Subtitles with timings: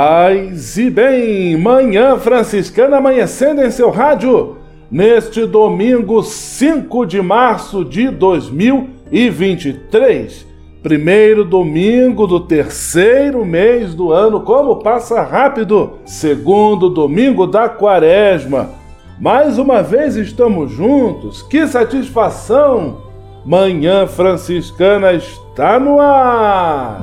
[0.00, 8.08] Paz e bem, Manhã Franciscana amanhecendo em seu rádio neste domingo 5 de março de
[8.08, 10.46] 2023.
[10.84, 15.94] Primeiro domingo do terceiro mês do ano, como passa rápido!
[16.04, 18.70] Segundo domingo da quaresma.
[19.18, 22.98] Mais uma vez estamos juntos, que satisfação!
[23.44, 27.02] Manhã Franciscana está no ar!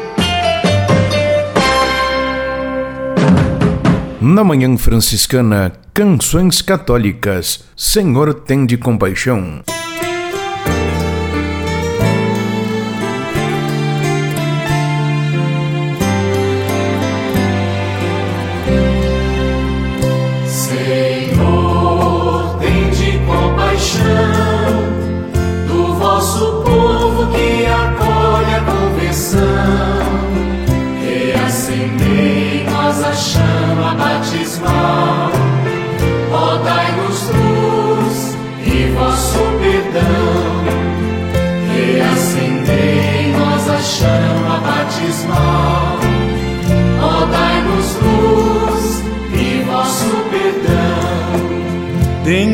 [4.23, 7.63] Na Manhã Franciscana, canções católicas.
[7.75, 9.63] Senhor, tem de compaixão.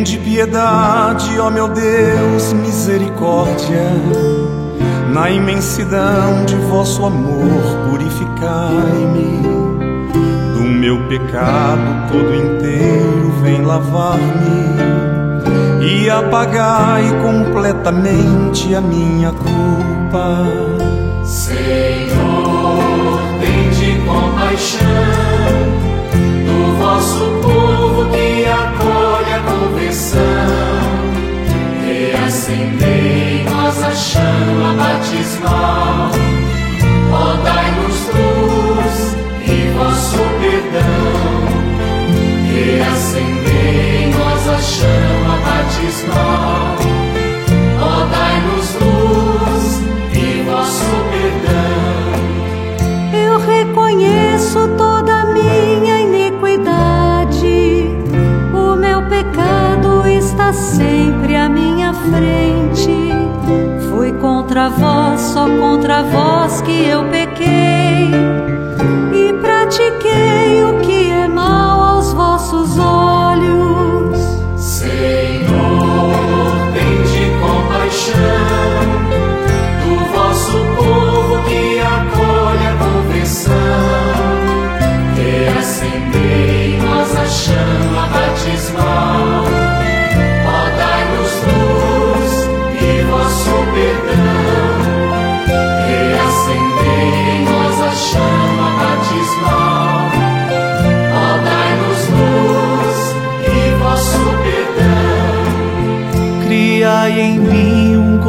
[0.07, 3.91] Tende piedade, ó meu Deus, misericórdia.
[5.13, 9.41] Na imensidão de vosso amor, purificai-me.
[10.53, 14.77] Do meu pecado todo inteiro, vem lavar-me.
[15.85, 20.45] E apagai completamente a minha culpa.
[21.25, 21.59] Senhor,
[23.41, 24.87] tende compaixão
[26.45, 28.96] do vosso povo que acolhe
[32.27, 36.11] acendei nós a chama batismal.
[37.11, 39.15] Ó, dai-nos luz
[39.45, 41.47] e vosso perdão,
[42.49, 46.96] que acendei nós a chama batismal.
[60.53, 63.11] Sempre à minha frente.
[63.89, 68.11] Foi contra vós, só contra vós que eu pequei.
[69.13, 70.46] E pratiquei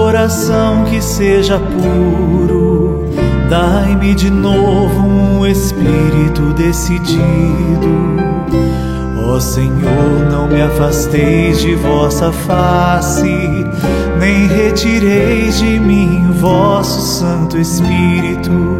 [0.09, 3.05] coração que seja puro.
[3.51, 8.17] Dai-me de novo um espírito decidido.
[9.23, 13.67] Ó Senhor, não me afasteis de vossa face,
[14.19, 18.78] nem retireis de mim vosso Santo Espírito.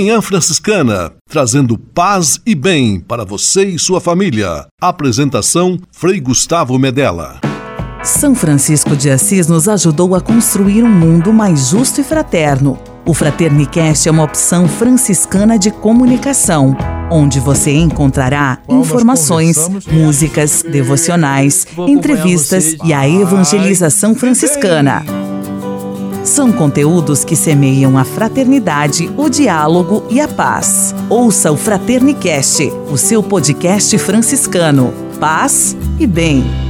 [0.00, 4.66] Manhã Franciscana, trazendo paz e bem para você e sua família.
[4.80, 7.38] Apresentação Frei Gustavo Medella.
[8.02, 12.78] São Francisco de Assis nos ajudou a construir um mundo mais justo e fraterno.
[13.04, 16.74] O Fraternicast é uma opção franciscana de comunicação,
[17.10, 25.04] onde você encontrará informações, músicas, devocionais, entrevistas e a evangelização franciscana.
[26.24, 30.94] São conteúdos que semeiam a fraternidade, o diálogo e a paz.
[31.08, 34.92] Ouça o Fraternicast, o seu podcast franciscano.
[35.18, 36.69] Paz e bem.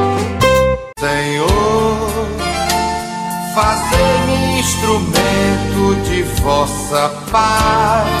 [6.41, 8.20] Vossa paz.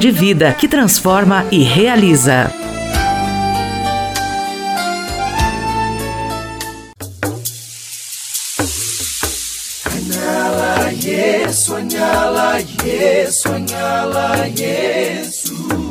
[0.01, 2.51] de vida que transforma e realiza.
[11.03, 15.90] Yesu, anyala Yesu, anyala Yesu.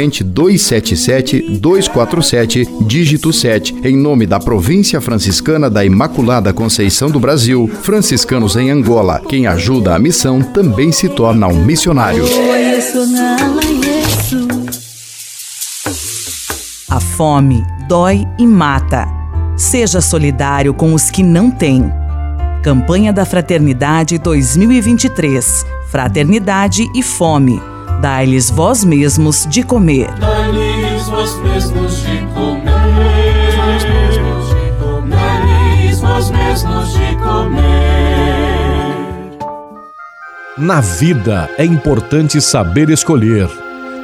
[0.09, 8.71] 277-247, dígito 7, em nome da Província Franciscana da Imaculada Conceição do Brasil, franciscanos em
[8.71, 9.21] Angola.
[9.27, 12.23] Quem ajuda a missão também se torna um missionário.
[16.89, 19.07] A fome dói e mata.
[19.55, 21.91] Seja solidário com os que não têm.
[22.63, 25.65] Campanha da Fraternidade 2023.
[25.89, 27.61] Fraternidade e fome.
[28.01, 30.11] Dai-lhes vós mesmos de comer.
[30.15, 32.65] Dai-lhes vós mesmos de comer.
[35.07, 37.61] Dai-lhes vós mesmos de comer.
[40.57, 43.47] Na vida é importante saber escolher.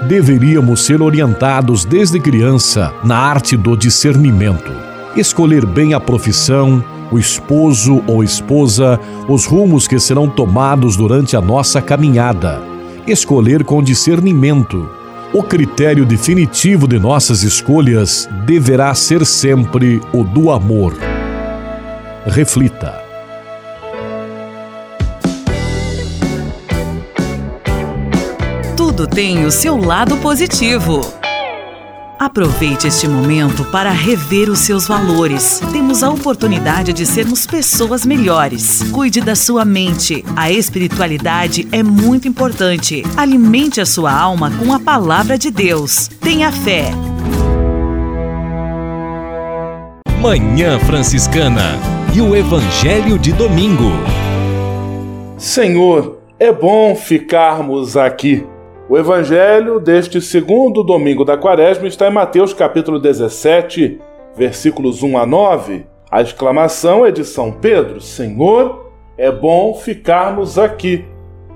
[0.07, 4.71] Deveríamos ser orientados desde criança na arte do discernimento.
[5.15, 11.41] Escolher bem a profissão, o esposo ou esposa, os rumos que serão tomados durante a
[11.41, 12.76] nossa caminhada.
[13.07, 14.89] Escolher com discernimento.
[15.31, 20.93] O critério definitivo de nossas escolhas deverá ser sempre o do amor.
[22.25, 23.01] Reflita.
[28.75, 30.99] Tudo tem o seu lado positivo.
[32.19, 35.62] Aproveite este momento para rever os seus valores.
[35.71, 38.81] Temos a oportunidade de sermos pessoas melhores.
[38.91, 40.25] Cuide da sua mente.
[40.36, 43.03] A espiritualidade é muito importante.
[43.15, 46.07] Alimente a sua alma com a palavra de Deus.
[46.19, 46.91] Tenha fé.
[50.19, 51.79] Manhã Franciscana
[52.15, 53.91] e o Evangelho de Domingo.
[55.38, 58.43] Senhor, é bom ficarmos aqui.
[58.89, 64.00] O evangelho deste segundo domingo da quaresma está em Mateus capítulo 17,
[64.34, 65.86] versículos 1 a 9.
[66.10, 71.03] A exclamação é de São Pedro: Senhor, é bom ficarmos aqui.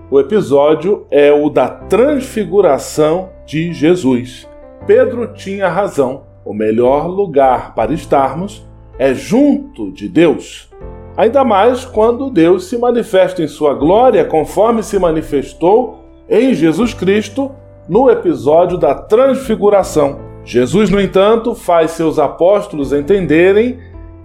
[0.09, 4.45] O episódio é o da transfiguração de Jesus.
[4.85, 6.23] Pedro tinha razão.
[6.43, 8.67] O melhor lugar para estarmos
[8.99, 10.69] é junto de Deus.
[11.15, 16.00] Ainda mais quando Deus se manifesta em sua glória, conforme se manifestou
[16.31, 17.51] em Jesus Cristo
[17.89, 20.21] no episódio da Transfiguração.
[20.45, 23.79] Jesus, no entanto, faz seus apóstolos entenderem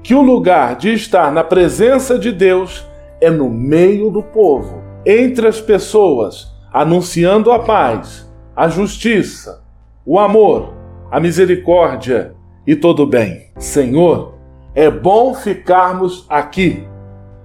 [0.04, 2.86] que o lugar de estar na presença de Deus
[3.20, 9.64] é no meio do povo, entre as pessoas, anunciando a paz, a justiça,
[10.04, 10.74] o amor,
[11.10, 12.34] a misericórdia
[12.64, 13.48] e todo o bem.
[13.58, 14.34] Senhor,
[14.76, 16.86] é bom ficarmos aqui,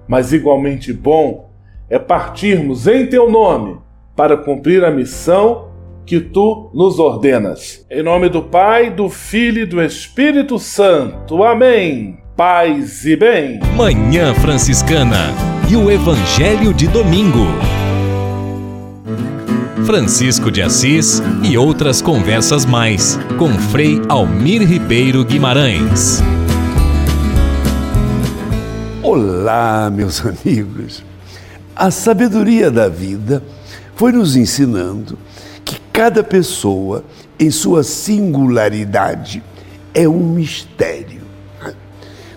[0.06, 1.50] mas igualmente bom
[1.90, 3.82] é partirmos em teu nome
[4.14, 5.68] para cumprir a missão
[6.04, 7.86] que tu nos ordenas.
[7.90, 11.42] Em nome do Pai, do Filho e do Espírito Santo.
[11.42, 12.18] Amém.
[12.36, 13.60] Paz e bem.
[13.76, 15.32] Manhã Franciscana
[15.70, 17.46] e o Evangelho de Domingo.
[19.86, 26.22] Francisco de Assis e outras conversas mais com Frei Almir Ribeiro Guimarães.
[29.02, 31.04] Olá, meus amigos.
[31.74, 33.42] A sabedoria da vida
[33.94, 35.18] foi nos ensinando
[35.64, 37.04] que cada pessoa,
[37.38, 39.42] em sua singularidade,
[39.94, 41.22] é um mistério.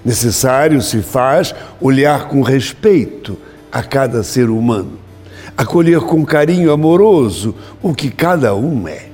[0.03, 3.38] Necessário se faz olhar com respeito
[3.71, 5.00] a cada ser humano,
[5.57, 9.07] acolher com carinho amoroso o que cada um é.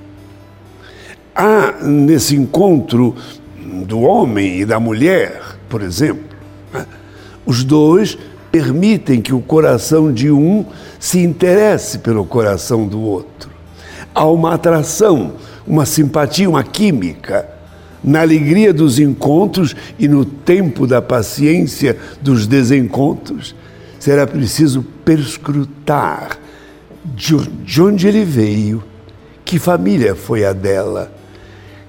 [1.33, 3.15] Há nesse encontro
[3.85, 6.25] do homem e da mulher, por exemplo,
[7.45, 8.17] os dois
[8.51, 10.65] permitem que o coração de um
[10.99, 13.49] se interesse pelo coração do outro.
[14.13, 15.33] Há uma atração,
[15.65, 17.47] uma simpatia, uma química.
[18.03, 23.55] Na alegria dos encontros e no tempo da paciência dos desencontros,
[23.99, 26.37] será preciso perscrutar
[27.15, 28.83] de onde ele veio,
[29.45, 31.11] que família foi a dela,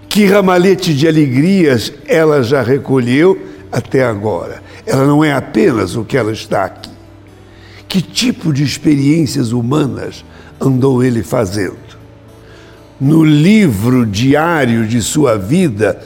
[0.09, 3.41] que ramalhete de alegrias ela já recolheu
[3.71, 4.62] até agora.
[4.87, 6.91] Ela não é apenas o que ela está aqui.
[7.89, 10.25] Que tipo de experiências humanas
[10.61, 11.77] andou ele fazendo?
[13.01, 16.01] No livro diário de sua vida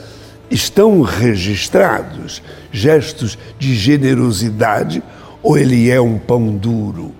[0.49, 2.41] estão registrados
[2.71, 5.03] gestos de generosidade
[5.41, 7.13] ou ele é um pão duro?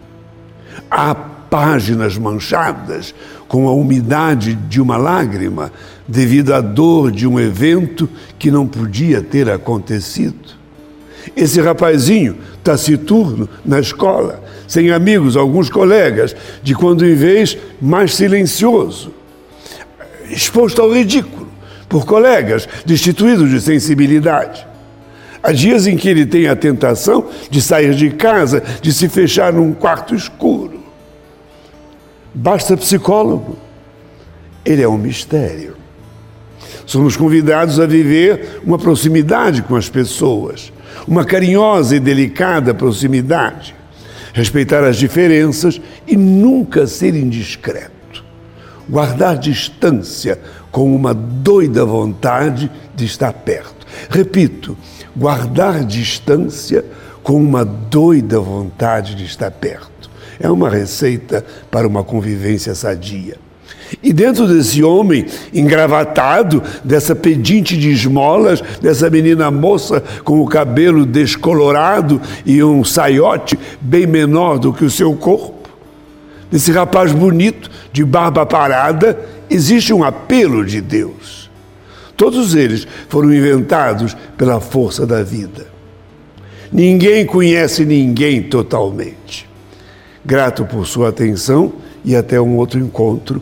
[0.90, 3.14] Há páginas manchadas
[3.48, 5.72] com a umidade de uma lágrima
[6.08, 10.57] devido à dor de um evento que não podia ter acontecido.
[11.36, 19.14] Esse rapazinho taciturno na escola, sem amigos, alguns colegas, de quando em vez mais silencioso,
[20.30, 21.48] exposto ao ridículo
[21.88, 24.66] por colegas destituídos de sensibilidade.
[25.42, 29.54] Há dias em que ele tem a tentação de sair de casa, de se fechar
[29.54, 30.84] num quarto escuro.
[32.34, 33.58] Basta psicólogo.
[34.66, 35.78] Ele é um mistério.
[36.86, 40.72] Somos convidados a viver uma proximidade com as pessoas,
[41.08, 43.76] uma carinhosa e delicada proximidade,
[44.34, 48.24] respeitar as diferenças e nunca ser indiscreto,
[48.90, 50.40] guardar distância
[50.72, 53.86] com uma doida vontade de estar perto.
[54.10, 54.78] Repito,
[55.16, 56.86] guardar distância
[57.24, 60.10] com uma doida vontade de estar perto.
[60.40, 63.47] É uma receita para uma convivência sadia.
[64.04, 71.06] E dentro desse homem engravatado, dessa pedinte de esmolas, dessa menina moça com o cabelo
[71.06, 75.58] descolorado e um saiote bem menor do que o seu corpo,
[76.52, 81.50] Nesse rapaz bonito, de barba parada, existe um apelo de Deus.
[82.16, 85.68] Todos eles foram inventados pela força da vida.
[86.72, 89.48] Ninguém conhece ninguém totalmente.
[90.26, 93.42] Grato por sua atenção e até um outro encontro,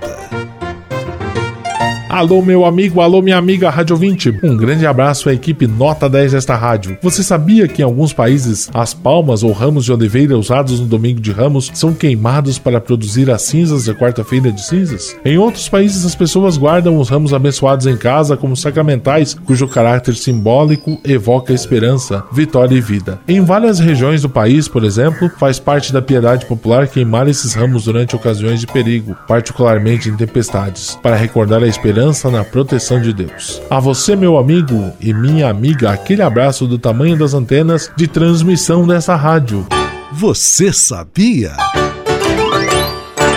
[2.21, 4.41] Alô, meu amigo, alô, minha amiga Rádio 20.
[4.43, 6.95] Um grande abraço à equipe Nota 10 desta rádio.
[7.01, 11.19] Você sabia que em alguns países as palmas ou ramos de oliveira usados no domingo
[11.19, 15.17] de ramos são queimados para produzir as cinzas da quarta-feira de cinzas?
[15.25, 20.15] Em outros países as pessoas guardam os ramos abençoados em casa como sacramentais, cujo caráter
[20.15, 23.19] simbólico evoca esperança, vitória e vida.
[23.27, 27.85] Em várias regiões do país, por exemplo, faz parte da piedade popular queimar esses ramos
[27.85, 33.61] durante ocasiões de perigo, particularmente em tempestades, para recordar a esperança na proteção de Deus.
[33.69, 38.85] A você, meu amigo e minha amiga, aquele abraço do tamanho das antenas de transmissão
[38.85, 39.65] dessa rádio.
[40.11, 41.53] Você sabia?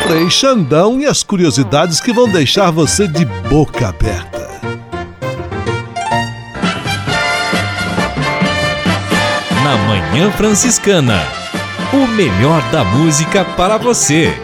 [0.06, 4.48] Frei Xandão e as curiosidades que vão deixar você de boca aberta.
[9.62, 11.22] Na Manhã Franciscana,
[11.92, 14.43] o melhor da música para você.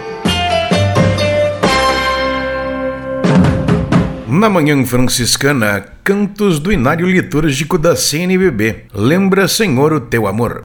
[4.31, 8.85] Na Manhã Franciscana, cantos do Inário Litúrgico da CNBB.
[8.95, 10.63] Lembra, Senhor, o teu amor.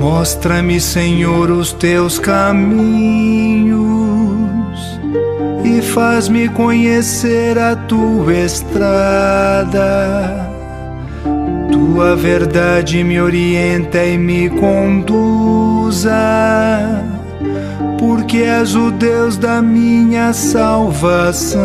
[0.00, 3.84] Mostra-me, Senhor, os teus caminhos
[5.64, 9.84] e faz-me conhecer a tua estrada.
[11.70, 16.12] Tua verdade me orienta e me conduza,
[18.06, 21.64] porque és o Deus da minha salvação.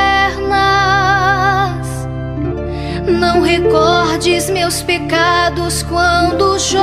[3.51, 6.79] recordes meus pecados quando jovem,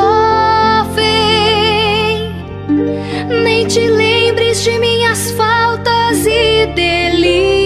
[3.42, 7.57] nem te lembres de minhas faltas e delitos.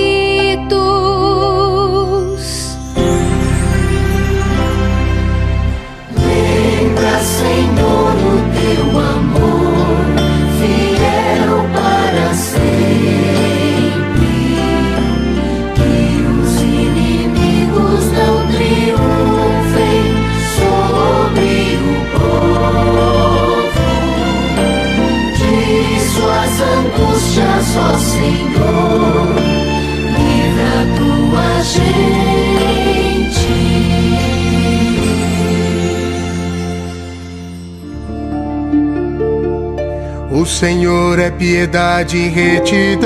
[40.62, 43.02] Senhor é piedade e retidão,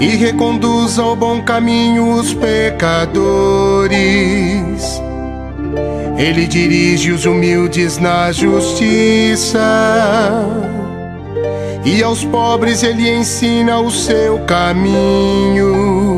[0.00, 3.14] e reconduz ao bom caminho os pecadores.
[6.18, 9.60] Ele dirige os humildes na justiça,
[11.84, 16.13] e aos pobres ele ensina o seu caminho.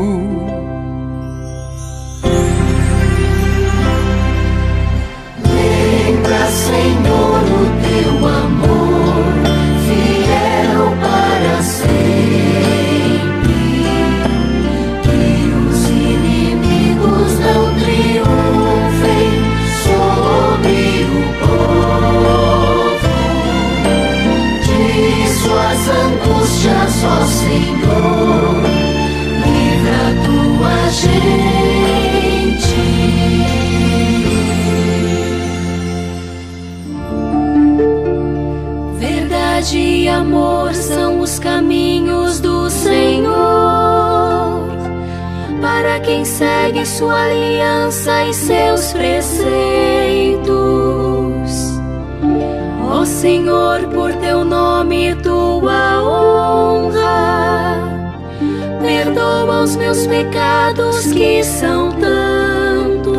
[60.47, 63.17] Pecados que são tantos.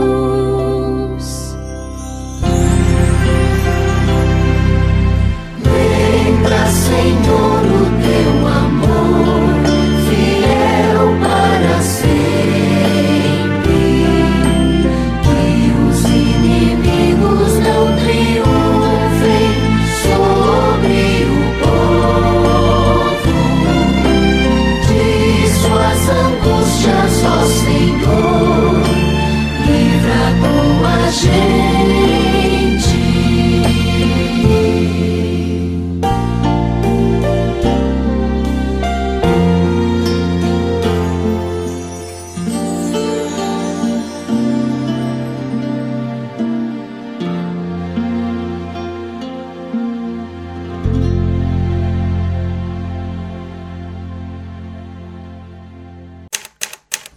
[5.62, 7.87] Lembra, Senhor,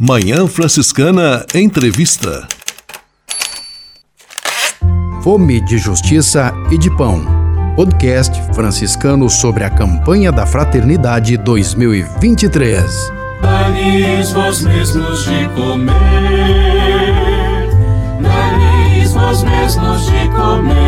[0.04, 2.48] Manhã Franciscana Entrevista.
[5.22, 7.22] Fome de Justiça e de Pão.
[7.76, 13.12] Podcast franciscano sobre a campanha da Fraternidade 2023.
[13.44, 15.94] Dai-lhes vós mesmos de comer,
[18.24, 20.82] dai-lhes vós mesmos de comer.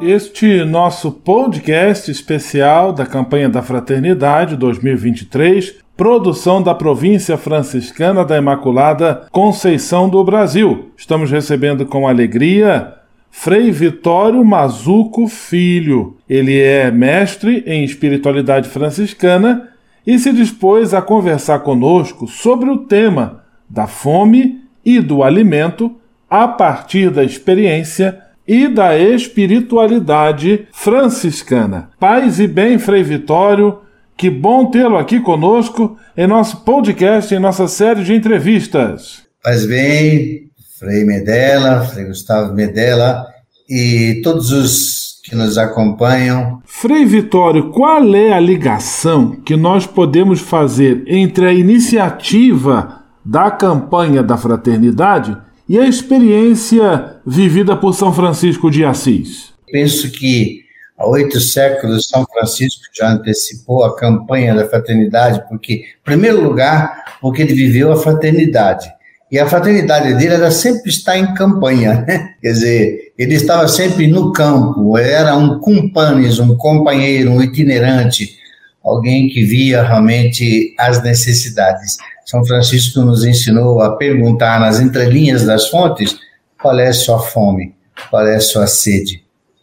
[0.00, 9.26] Este nosso podcast especial da campanha da Fraternidade 2023, produção da província franciscana da Imaculada
[9.30, 10.90] Conceição do Brasil.
[10.96, 12.94] Estamos recebendo com alegria
[13.30, 16.16] Frei Vitório Mazuco Filho.
[16.28, 19.68] Ele é mestre em espiritualidade franciscana
[20.06, 25.94] e se dispôs a conversar conosco sobre o tema da fome e do alimento
[26.28, 31.90] a partir da experiência e da espiritualidade franciscana.
[32.00, 33.78] Paz e bem, Frei Vitório,
[34.16, 39.22] que bom tê-lo aqui conosco em nosso podcast, em nossa série de entrevistas.
[39.42, 43.26] Paz bem, Frei Medela, Frei Gustavo Medela
[43.68, 46.60] e todos os que nos acompanham.
[46.64, 54.22] Frei Vitório, qual é a ligação que nós podemos fazer entre a iniciativa da campanha
[54.22, 55.36] da fraternidade
[55.68, 59.52] e a experiência vivida por São Francisco de Assis?
[59.70, 60.61] Penso que
[61.02, 67.16] há oito séculos São Francisco já antecipou a campanha da fraternidade, porque, em primeiro lugar,
[67.20, 68.88] porque ele viveu a fraternidade.
[69.30, 72.34] E a fraternidade dele era sempre estar em campanha, né?
[72.40, 78.36] Quer dizer, ele estava sempre no campo, era um cumpanes, um companheiro, um itinerante,
[78.84, 81.96] alguém que via realmente as necessidades.
[82.24, 86.16] São Francisco nos ensinou a perguntar nas entrelinhas das fontes
[86.60, 87.74] qual é a sua fome,
[88.08, 89.21] qual é a sua sede.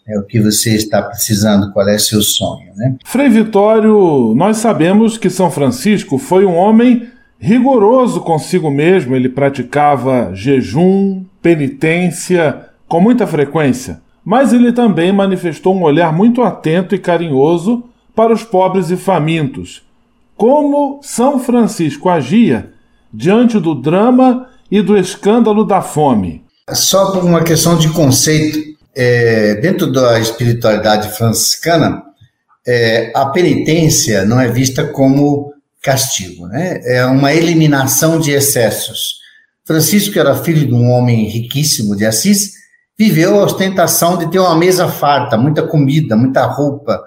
[0.10, 2.96] É o que você está precisando, qual é seu sonho, né?
[3.06, 10.32] Frei Vitório, nós sabemos que São Francisco foi um homem rigoroso consigo mesmo, ele praticava
[10.34, 17.84] jejum, penitência com muita frequência, mas ele também manifestou um olhar muito atento e carinhoso
[18.16, 19.84] para os pobres e famintos.
[20.36, 22.72] Como São Francisco agia
[23.14, 26.44] diante do drama e do escândalo da fome?
[26.72, 32.04] Só por uma questão de conceito, é, dentro da espiritualidade franciscana,
[32.68, 36.82] é, a penitência não é vista como castigo, né?
[36.84, 39.20] É uma eliminação de excessos.
[39.64, 42.52] Francisco era filho de um homem riquíssimo de Assis,
[42.98, 47.02] viveu a ostentação de ter uma mesa farta, muita comida, muita roupa,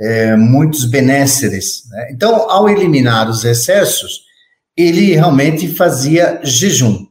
[0.00, 1.82] é, muitos benéceres.
[1.90, 2.08] Né?
[2.12, 4.22] Então, ao eliminar os excessos,
[4.74, 7.04] ele realmente fazia jejum.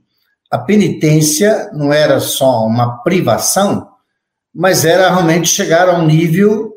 [0.50, 3.93] A penitência não era só uma privação,
[4.54, 6.74] mas era realmente chegar a um nível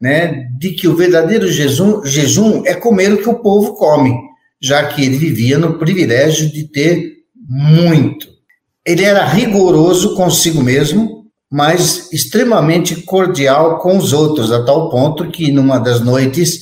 [0.00, 4.14] né, de que o verdadeiro jejum, jejum é comer o que o povo come,
[4.60, 8.28] já que ele vivia no privilégio de ter muito.
[8.86, 15.50] Ele era rigoroso consigo mesmo, mas extremamente cordial com os outros, a tal ponto que
[15.50, 16.60] numa das noites,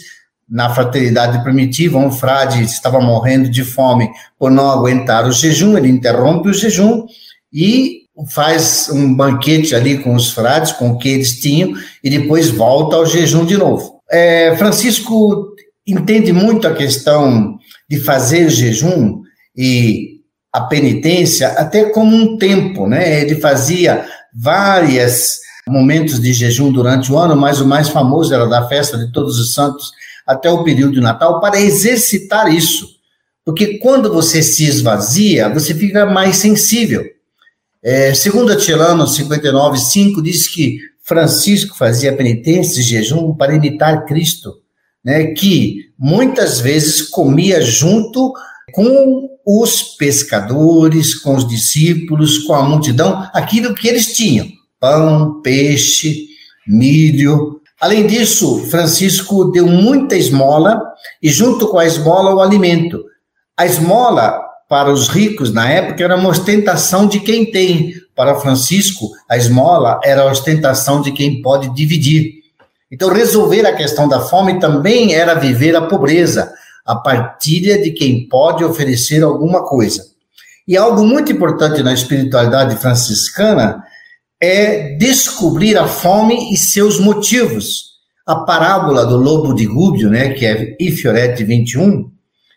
[0.48, 5.88] na fraternidade primitiva, um frade estava morrendo de fome por não aguentar o jejum, ele
[5.88, 7.04] interrompe o jejum
[7.52, 12.48] e faz um banquete ali com os frades, com o que eles tinham, e depois
[12.48, 14.00] volta ao jejum de novo.
[14.10, 15.54] É, Francisco
[15.86, 19.20] entende muito a questão de fazer jejum
[19.56, 20.16] e
[20.52, 23.20] a penitência até como um tempo, né?
[23.22, 28.68] Ele fazia vários momentos de jejum durante o ano, mas o mais famoso era da
[28.68, 29.92] festa de Todos os Santos
[30.26, 32.96] até o período de Natal para exercitar isso.
[33.44, 37.04] Porque quando você se esvazia, você fica mais sensível.
[37.82, 44.54] É, segundo Atilano 59,5, diz que Francisco fazia penitência e jejum para imitar Cristo,
[45.04, 48.32] né, que muitas vezes comia junto
[48.72, 54.48] com os pescadores, com os discípulos, com a multidão, aquilo que eles tinham:
[54.80, 56.26] pão, peixe,
[56.66, 57.60] milho.
[57.80, 60.82] Além disso, Francisco deu muita esmola
[61.22, 63.04] e, junto com a esmola, o alimento.
[63.56, 67.94] A esmola para os ricos na época era uma ostentação de quem tem.
[68.14, 72.36] Para Francisco, a esmola era a ostentação de quem pode dividir.
[72.90, 76.52] Então, resolver a questão da fome também era viver a pobreza,
[76.84, 80.02] a partilha de quem pode oferecer alguma coisa.
[80.66, 83.84] E algo muito importante na espiritualidade franciscana
[84.40, 87.96] é descobrir a fome e seus motivos.
[88.26, 92.10] A parábola do lobo de Gúbio, né, que é Ifiorete 21,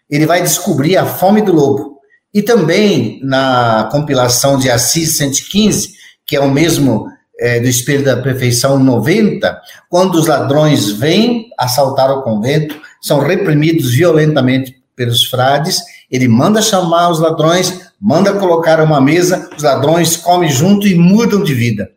[0.10, 1.99] ele vai descobrir a fome do lobo.
[2.34, 5.94] E também na compilação de Assis 115,
[6.26, 7.08] que é o mesmo
[7.40, 13.94] é, do Espírito da Perfeição 90, quando os ladrões vêm assaltar o convento, são reprimidos
[13.96, 20.50] violentamente pelos frades, ele manda chamar os ladrões, manda colocar uma mesa, os ladrões comem
[20.50, 21.90] junto e mudam de vida.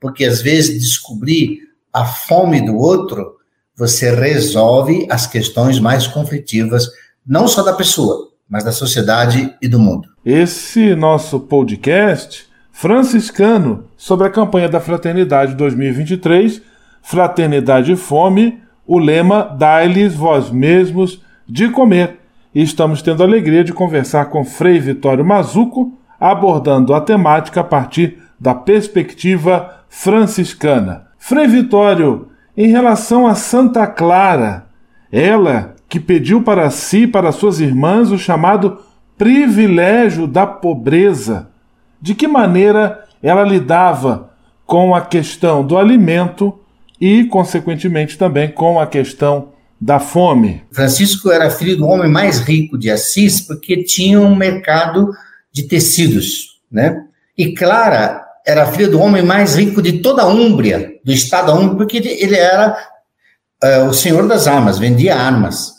[0.00, 1.58] Porque às vezes descobrir
[1.92, 3.36] a fome do outro,
[3.76, 6.88] você resolve as questões mais conflitivas,
[7.26, 10.08] não só da pessoa, mas da sociedade e do mundo.
[10.24, 16.62] Esse nosso podcast franciscano sobre a campanha da Fraternidade 2023,
[17.02, 22.18] Fraternidade e Fome, o lema Dai-lhes vós mesmos de comer.
[22.54, 27.64] E estamos tendo a alegria de conversar com Frei Vitório Mazuco, abordando a temática a
[27.64, 31.08] partir da perspectiva franciscana.
[31.18, 34.66] Frei Vitório, em relação a Santa Clara,
[35.12, 38.80] ela que pediu para si e para suas irmãs o chamado
[39.16, 41.48] privilégio da pobreza.
[42.00, 44.30] De que maneira ela lidava
[44.66, 46.60] com a questão do alimento
[47.00, 49.48] e, consequentemente, também com a questão
[49.80, 50.62] da fome.
[50.72, 55.10] Francisco era filho do homem mais rico de Assis porque tinha um mercado
[55.52, 57.04] de tecidos, né?
[57.36, 61.54] E Clara era filha do homem mais rico de toda a Úmbria, do estado da
[61.54, 62.76] Úmbria, porque ele era
[63.62, 65.77] uh, o senhor das armas, vendia armas.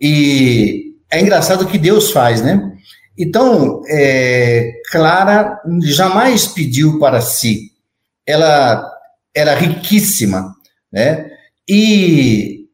[0.00, 2.72] E é engraçado o que Deus faz, né?
[3.16, 7.72] Então, é, Clara jamais pediu para si.
[8.26, 8.88] Ela
[9.34, 10.54] era riquíssima,
[10.92, 11.30] né?
[11.68, 12.66] E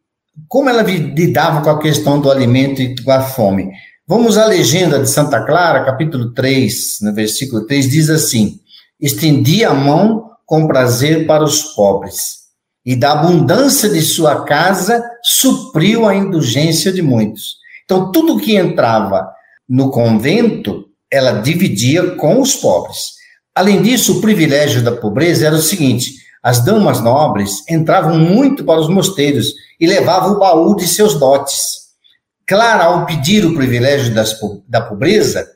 [0.48, 3.70] como ela lidava com a questão do alimento e com a fome?
[4.06, 8.60] Vamos à legenda de Santa Clara, capítulo 3, no versículo 3, diz assim:
[9.00, 12.43] Estendi a mão com prazer para os pobres
[12.84, 17.56] e da abundância de sua casa supriu a indulgência de muitos.
[17.84, 19.26] Então, tudo que entrava
[19.68, 23.14] no convento, ela dividia com os pobres.
[23.54, 28.80] Além disso, o privilégio da pobreza era o seguinte: as damas nobres entravam muito para
[28.80, 31.84] os mosteiros e levavam o baú de seus dotes.
[32.46, 35.46] Clara, ao pedir o privilégio das, da pobreza,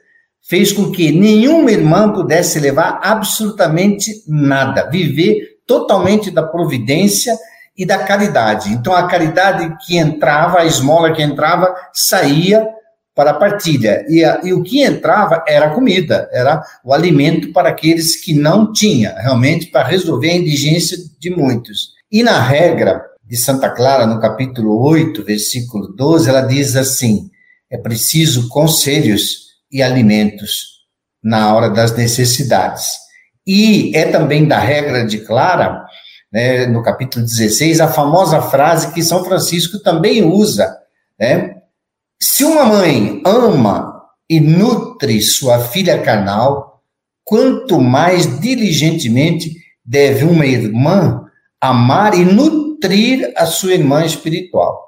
[0.48, 7.38] fez com que nenhuma irmã pudesse levar absolutamente nada, viver totalmente da providência
[7.76, 8.72] e da caridade.
[8.72, 12.66] Então, a caridade que entrava, a esmola que entrava, saía
[13.14, 14.04] para a partilha.
[14.08, 18.72] E, a, e o que entrava era comida, era o alimento para aqueles que não
[18.72, 21.90] tinham, realmente para resolver a indigência de muitos.
[22.10, 27.28] E na regra de Santa Clara, no capítulo 8, versículo 12, ela diz assim:
[27.70, 30.78] é preciso conselhos e alimentos
[31.22, 33.07] na hora das necessidades.
[33.48, 35.86] E é também da regra de Clara,
[36.30, 40.76] né, no capítulo 16, a famosa frase que São Francisco também usa,
[41.18, 41.56] né?
[42.20, 46.82] Se uma mãe ama e nutre sua filha carnal,
[47.24, 51.24] quanto mais diligentemente deve uma irmã
[51.58, 54.78] amar e nutrir a sua irmã espiritual.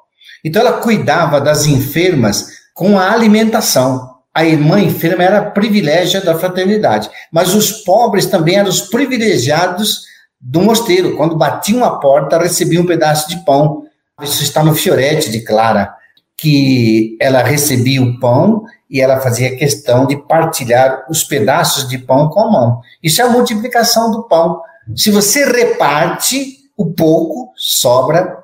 [0.44, 4.09] Então ela cuidava das enfermas com a alimentação.
[4.40, 10.04] A irmã enferma era privilégio da fraternidade, mas os pobres também eram os privilegiados
[10.40, 11.14] do mosteiro.
[11.14, 13.84] Quando batiam a porta, recebiam um pedaço de pão.
[14.22, 15.94] Isso está no Fiorete de Clara
[16.38, 22.30] que ela recebia o pão e ela fazia questão de partilhar os pedaços de pão
[22.30, 22.80] com a mão.
[23.02, 24.62] Isso é a multiplicação do pão.
[24.96, 28.38] Se você reparte o pouco, sobra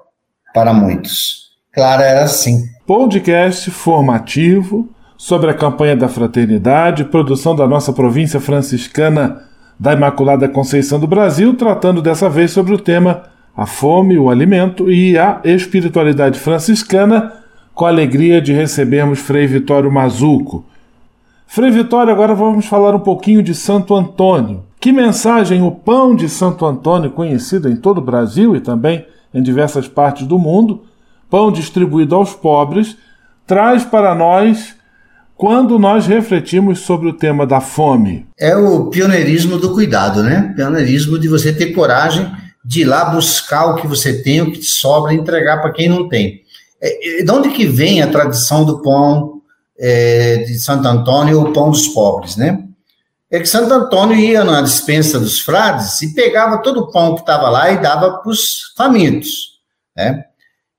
[0.52, 1.52] para muitos.
[1.72, 2.66] Clara era assim.
[2.86, 9.42] Podcast formativo sobre a campanha da fraternidade, produção da nossa província franciscana
[9.78, 13.24] da Imaculada Conceição do Brasil, tratando dessa vez sobre o tema
[13.56, 17.32] a fome, o alimento e a espiritualidade franciscana
[17.74, 20.64] com a alegria de recebermos Frei Vitório Mazuco.
[21.46, 24.64] Frei Vitório, agora vamos falar um pouquinho de Santo Antônio.
[24.78, 29.42] Que mensagem o pão de Santo Antônio, conhecido em todo o Brasil e também em
[29.42, 30.82] diversas partes do mundo,
[31.30, 32.96] pão distribuído aos pobres,
[33.46, 34.75] traz para nós
[35.36, 38.26] quando nós refletimos sobre o tema da fome?
[38.38, 40.52] É o pioneirismo do cuidado, né?
[40.56, 42.30] Pioneirismo de você ter coragem
[42.64, 45.72] de ir lá buscar o que você tem, o que te sobra e entregar para
[45.72, 46.42] quem não tem.
[46.80, 49.42] É, é, de onde que vem a tradição do pão
[49.78, 52.64] é, de Santo Antônio, o pão dos pobres, né?
[53.30, 57.20] É que Santo Antônio ia na dispensa dos frades e pegava todo o pão que
[57.20, 59.60] estava lá e dava para os famintos,
[59.96, 60.24] né?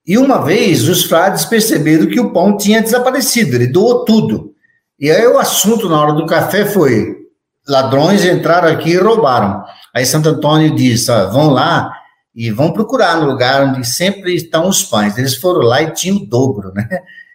[0.07, 4.53] E uma vez os frades perceberam que o pão tinha desaparecido, ele doou tudo.
[4.97, 7.17] E aí o assunto na hora do café foi:
[7.67, 9.63] ladrões entraram aqui e roubaram.
[9.93, 11.91] Aí Santo Antônio disse: ó, vão lá
[12.33, 15.17] e vão procurar no lugar onde sempre estão os pães.
[15.17, 16.87] Eles foram lá e tinham o dobro, né?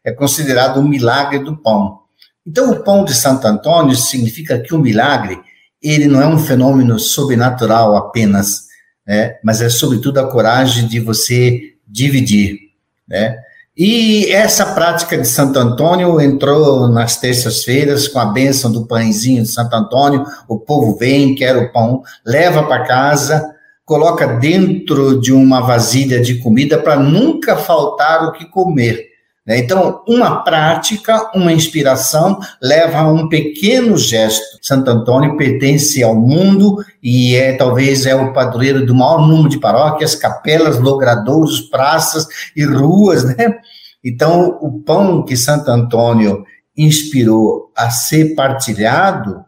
[0.04, 2.00] É considerado um milagre do pão.
[2.46, 5.40] Então, o pão de Santo Antônio significa que o milagre,
[5.80, 8.62] ele não é um fenômeno sobrenatural apenas,
[9.06, 9.36] né?
[9.44, 12.58] Mas é sobretudo a coragem de você dividir,
[13.06, 13.36] né?
[13.76, 19.48] E essa prática de Santo Antônio entrou nas terças-feiras com a bênção do pãezinho de
[19.48, 20.24] Santo Antônio.
[20.46, 23.42] O povo vem, quer o pão, leva para casa,
[23.84, 29.11] coloca dentro de uma vasilha de comida para nunca faltar o que comer.
[29.46, 29.58] Né?
[29.58, 34.58] Então, uma prática, uma inspiração leva a um pequeno gesto.
[34.62, 39.58] Santo Antônio pertence ao mundo e é talvez é o padroeiro do maior número de
[39.58, 42.26] paróquias, capelas, logradouros, praças
[42.56, 43.58] e ruas, né?
[44.04, 46.44] Então, o pão que Santo Antônio
[46.76, 49.44] inspirou a ser partilhado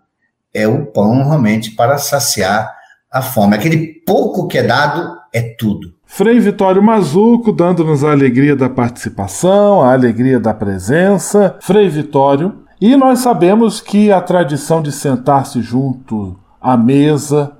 [0.52, 2.72] é o pão realmente para saciar
[3.10, 3.56] a fome.
[3.56, 5.93] Aquele pouco que é dado é tudo.
[6.06, 11.56] Frei Vitório Mazuco, dando-nos a alegria da participação, a alegria da presença.
[11.60, 12.54] Frei Vitório.
[12.80, 17.52] E nós sabemos que a tradição de sentar-se junto à mesa,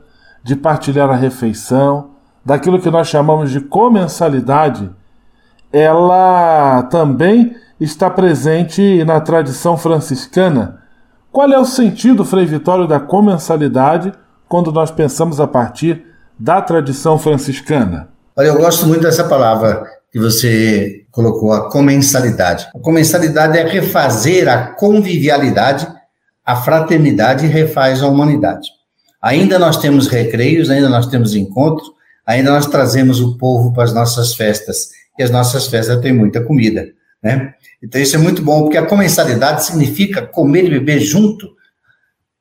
[0.42, 2.10] de partilhar a refeição,
[2.44, 4.90] daquilo que nós chamamos de comensalidade,
[5.72, 10.80] ela também está presente na tradição franciscana.
[11.32, 14.12] Qual é o sentido, Frei Vitório, da comensalidade?
[14.48, 16.04] quando nós pensamos a partir
[16.38, 18.08] da tradição franciscana?
[18.36, 22.66] Olha, eu gosto muito dessa palavra que você colocou, a comensalidade.
[22.74, 25.86] A comensalidade é refazer a convivialidade,
[26.44, 28.68] a fraternidade refaz a humanidade.
[29.22, 31.88] Ainda nós temos recreios, ainda nós temos encontros,
[32.26, 34.88] ainda nós trazemos o povo para as nossas festas.
[35.16, 36.88] E as nossas festas têm muita comida,
[37.22, 37.54] né?
[37.80, 41.50] Então isso é muito bom, porque a comensalidade significa comer e beber junto,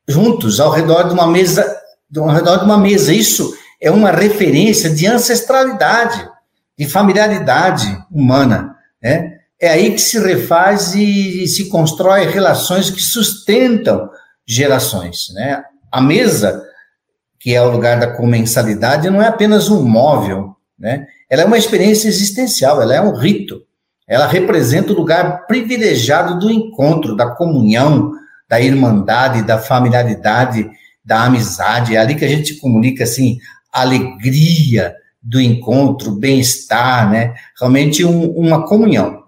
[0.07, 1.81] juntos, ao redor de uma mesa
[2.17, 3.13] ao redor de uma mesa.
[3.13, 6.27] Isso é uma referência de ancestralidade,
[6.77, 8.75] de familiaridade humana.
[9.01, 9.33] Né?
[9.63, 14.09] é aí que se refaz e, e se constrói relações que sustentam
[14.45, 15.31] gerações.
[15.33, 15.63] Né?
[15.89, 16.61] A mesa,
[17.39, 21.07] que é o lugar da comensalidade, não é apenas um móvel, né?
[21.29, 23.61] ela é uma experiência existencial, ela é um rito.
[24.05, 28.11] Ela representa o lugar privilegiado do encontro, da comunhão,
[28.49, 30.69] da irmandade, da familiaridade,
[31.05, 31.95] da amizade.
[31.95, 33.37] É ali que a gente comunica assim
[33.73, 37.33] alegria do encontro, bem-estar, né?
[37.57, 39.23] Realmente um, uma comunhão.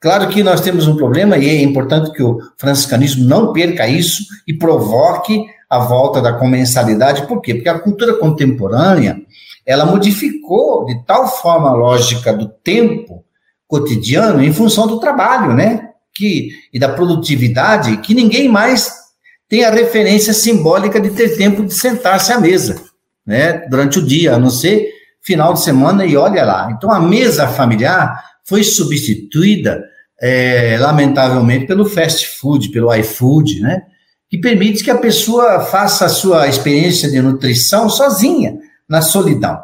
[0.00, 4.24] Claro que nós temos um problema e é importante que o franciscanismo não perca isso
[4.48, 7.26] e provoque a volta da comensalidade.
[7.26, 7.54] Por quê?
[7.54, 9.20] Porque a cultura contemporânea
[9.66, 13.24] ela modificou de tal forma a lógica do tempo
[13.68, 15.90] cotidiano em função do trabalho, né?
[16.14, 18.90] Que, e da produtividade, que ninguém mais
[19.48, 22.82] tem a referência simbólica de ter tempo de sentar-se à mesa,
[23.26, 23.66] né?
[23.68, 24.90] Durante o dia, a não ser
[25.22, 26.70] final de semana e olha lá.
[26.72, 29.82] Então a mesa familiar foi substituída,
[30.20, 33.82] é, lamentavelmente, pelo fast food, pelo iFood, né?
[34.28, 38.58] Que permite que a pessoa faça a sua experiência de nutrição sozinha,
[38.88, 39.58] na solidão.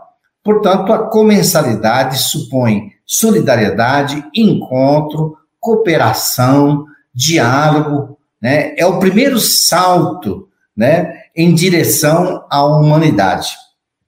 [0.44, 6.84] Portanto, a comensalidade supõe solidariedade, encontro, cooperação,
[7.14, 8.74] diálogo, né?
[8.76, 13.50] É o primeiro salto, né, em direção à humanidade,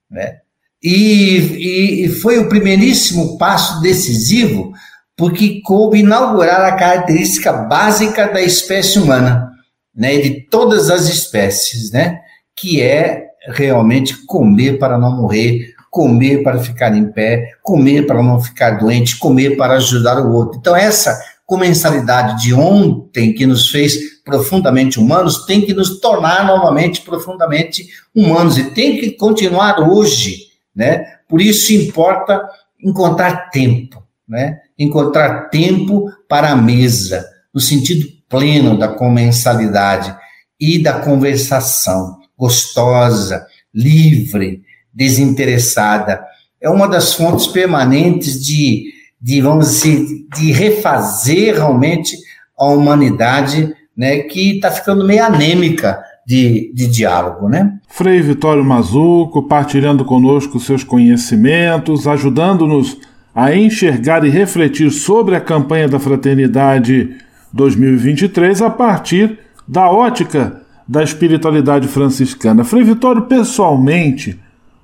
[0.09, 0.37] né?
[0.81, 4.71] E, e, foi o primeiríssimo passo decisivo,
[5.15, 9.51] porque coube inaugurar a característica básica da espécie humana,
[9.93, 12.19] né, de todas as espécies, né,
[12.55, 18.39] que é realmente comer para não morrer, comer para ficar em pé, comer para não
[18.39, 20.59] ficar doente, comer para ajudar o outro.
[20.59, 27.01] Então, essa comensalidade de ontem que nos fez profundamente humanos tem que nos tornar novamente
[27.01, 31.05] profundamente humanos e tem que continuar hoje, né?
[31.27, 32.47] Por isso importa
[32.81, 34.59] encontrar tempo, né?
[34.77, 40.15] Encontrar tempo para a mesa, no sentido pleno da comensalidade
[40.59, 44.61] e da conversação gostosa, livre,
[44.93, 46.23] desinteressada.
[46.61, 50.05] É uma das fontes permanentes de, de vamos dizer,
[50.35, 52.15] de refazer realmente
[52.57, 57.79] a humanidade, né, que está ficando meio anêmica de, de diálogo, né?
[57.89, 62.97] Frei Vitório Mazuco, partilhando conosco seus conhecimentos, ajudando-nos
[63.35, 67.13] a enxergar e refletir sobre a campanha da Fraternidade
[67.51, 69.37] 2023 a partir
[69.67, 72.63] da ótica da espiritualidade franciscana.
[72.63, 74.39] Frei Vitório, pessoalmente,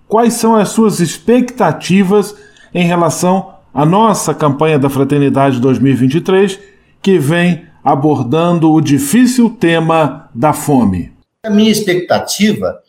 [0.10, 2.36] quais são as suas expectativas
[2.74, 6.60] em relação à nossa campanha da Fraternidade 2023,
[7.02, 11.14] que vem abordando o difícil tema da fome?
[11.46, 12.80] A minha expectativa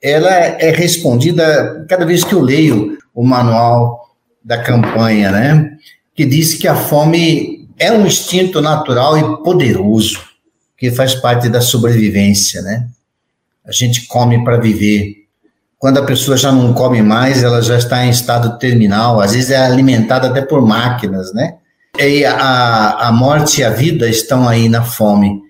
[0.00, 5.76] ela é respondida cada vez que eu leio o manual da campanha, né?
[6.14, 10.20] Que diz que a fome é um instinto natural e poderoso
[10.78, 12.86] que faz parte da sobrevivência, né?
[13.66, 15.24] A gente come para viver.
[15.76, 19.50] Quando a pessoa já não come mais, ela já está em estado terminal, às vezes
[19.50, 21.56] é alimentada até por máquinas, né?
[21.98, 25.40] E a, a morte e a vida estão aí na fome,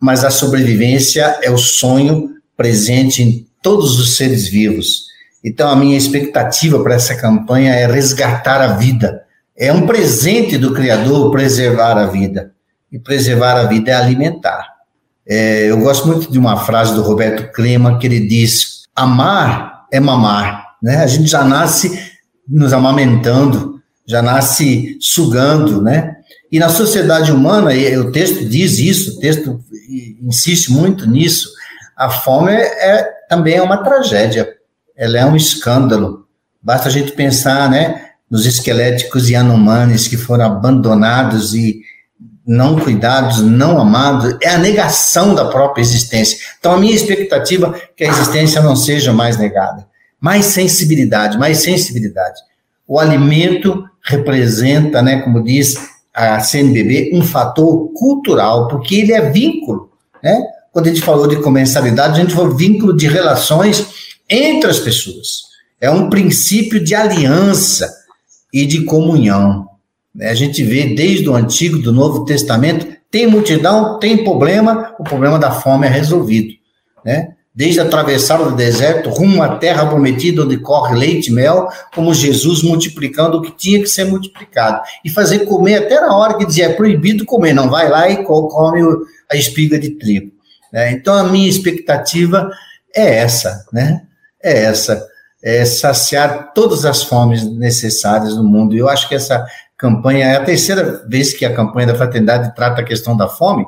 [0.00, 5.10] mas a sobrevivência é o sonho presente em todos os seres vivos.
[5.42, 9.22] Então, a minha expectativa para essa campanha é resgatar a vida.
[9.56, 12.52] É um presente do Criador preservar a vida.
[12.92, 14.66] E preservar a vida é alimentar.
[15.26, 20.00] É, eu gosto muito de uma frase do Roberto Crema que ele diz: amar é
[20.00, 20.76] mamar.
[20.82, 20.96] Né?
[20.96, 22.10] A gente já nasce
[22.48, 23.79] nos amamentando,
[24.10, 26.16] já nasce sugando, né?
[26.50, 29.60] E na sociedade humana, e o texto diz isso, o texto
[30.20, 31.48] insiste muito nisso,
[31.96, 34.48] a fome é, também é uma tragédia,
[34.96, 36.26] ela é um escândalo.
[36.60, 41.80] Basta a gente pensar, né, nos esqueléticos Yanomamis que foram abandonados e
[42.44, 46.36] não cuidados, não amados, é a negação da própria existência.
[46.58, 49.86] Então, a minha expectativa é que a existência não seja mais negada.
[50.20, 52.40] Mais sensibilidade, mais sensibilidade.
[52.88, 55.76] O alimento representa, né, como diz
[56.12, 59.90] a CNBB, um fator cultural, porque ele é vínculo,
[60.22, 60.38] né?
[60.72, 63.86] Quando a gente falou de comensalidade, a gente falou vínculo de relações
[64.28, 65.42] entre as pessoas.
[65.80, 67.90] É um princípio de aliança
[68.52, 69.66] e de comunhão.
[70.20, 75.38] A gente vê desde o Antigo, do Novo Testamento, tem multidão, tem problema, o problema
[75.38, 76.52] da fome é resolvido.
[77.04, 77.34] Né?
[77.52, 82.62] Desde atravessar o deserto rumo à terra prometida, onde corre leite e mel, como Jesus
[82.62, 84.80] multiplicando o que tinha que ser multiplicado.
[85.04, 88.22] E fazer comer até na hora que dizia é proibido comer, não vai lá e
[88.24, 88.80] come
[89.30, 90.30] a espiga de trigo.
[90.72, 90.92] Né?
[90.92, 92.50] Então a minha expectativa
[92.94, 94.02] é essa, né?
[94.42, 95.06] É essa,
[95.42, 98.74] é saciar todas as fomes necessárias no mundo.
[98.74, 99.44] E eu acho que essa
[99.76, 103.64] campanha, é a terceira vez que a campanha da fraternidade trata a questão da fome,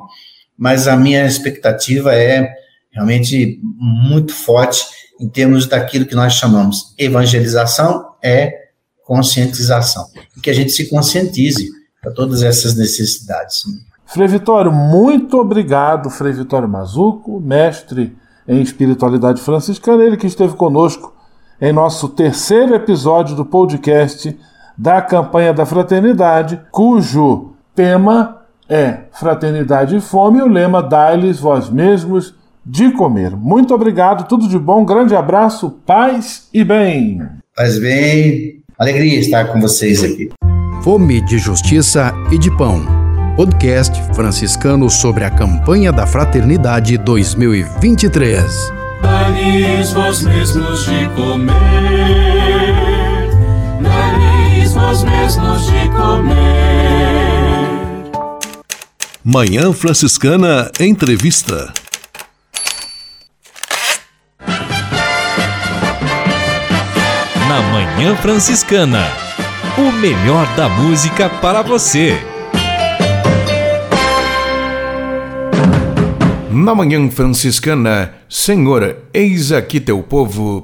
[0.57, 2.47] mas a minha expectativa é
[2.93, 4.85] realmente muito forte
[5.19, 8.63] em termos daquilo que nós chamamos evangelização é
[9.05, 10.05] conscientização,
[10.37, 11.69] e que a gente se conscientize
[12.01, 13.63] para todas essas necessidades.
[14.05, 18.15] Frei Vitório, muito obrigado, Frei Vitório Mazuco, mestre
[18.47, 21.13] em espiritualidade franciscana, ele que esteve conosco
[21.61, 24.37] em nosso terceiro episódio do podcast
[24.77, 31.69] da campanha da fraternidade, cujo tema é Fraternidade e Fome, e o lema Dai-lhes vós
[31.69, 32.33] mesmos
[32.65, 33.35] de comer.
[33.35, 37.21] Muito obrigado, tudo de bom, grande abraço, paz e bem.
[37.55, 40.29] Paz e bem, alegria estar com vocês aqui.
[40.83, 42.85] Fome de Justiça e de Pão.
[43.35, 48.43] Podcast franciscano sobre a campanha da Fraternidade 2023.
[49.01, 51.53] Dai-lhes vós mesmos de comer,
[53.81, 56.43] dai-lhes vós mesmos de comer.
[59.25, 61.73] Manhã Franciscana Entrevista.
[67.53, 69.03] Na Manhã Franciscana,
[69.77, 72.17] o melhor da música para você.
[76.49, 80.63] Na Manhã Franciscana, Senhor, eis aqui teu povo.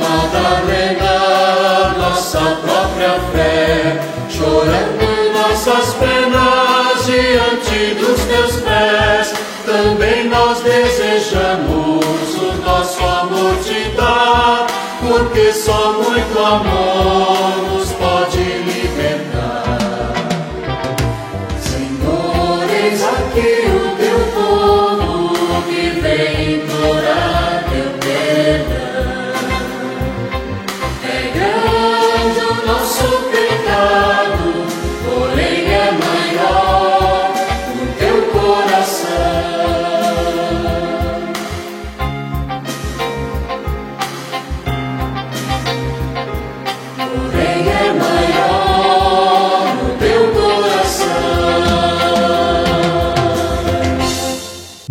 [0.00, 9.34] Madalena, nossa própria fé, chorando nossas penas diante dos teus pés,
[9.66, 14.66] também nós desejamos o nosso amor te dar,
[15.06, 16.99] porque só muito amor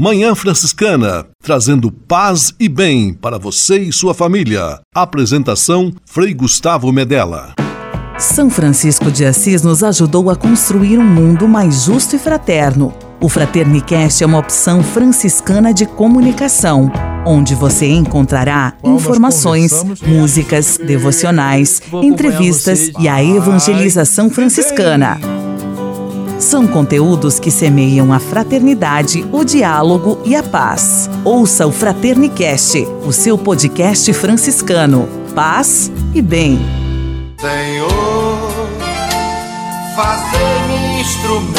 [0.10, 4.80] Manhã Franciscana, trazendo paz e bem para você e sua família.
[4.92, 7.54] Apresentação Frei Gustavo Medella.
[8.18, 12.92] São Francisco de Assis nos ajudou a construir um mundo mais justo e fraterno.
[13.22, 16.92] O Fraternicast é uma opção franciscana de comunicação,
[17.24, 25.20] onde você encontrará informações, músicas, devocionais, entrevistas e a evangelização franciscana.
[26.40, 31.10] São conteúdos que semeiam a fraternidade, o diálogo e a paz.
[31.26, 35.08] Ouça o Fraternicast, o seu podcast franciscano.
[35.36, 36.58] Paz e bem.
[37.42, 37.90] Senhor,
[39.98, 41.59] fazer-me instrumento